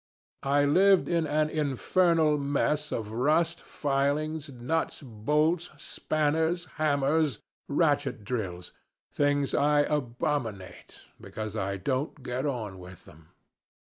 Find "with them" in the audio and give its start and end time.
12.79-13.27